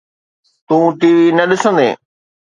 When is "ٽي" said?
0.99-1.09